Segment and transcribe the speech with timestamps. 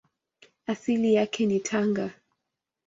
[0.67, 2.11] Asili yake ni Tanga.